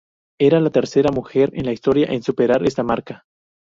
[0.39, 3.23] Era la tercera mujer en la historia en superar esta marca.